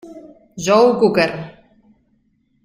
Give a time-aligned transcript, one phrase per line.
[0.63, 1.31] Joe Cocker!